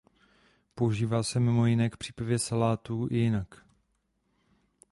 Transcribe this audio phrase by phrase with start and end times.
[0.75, 3.65] Používá se mimo jiné k přípravě salátů i jinak.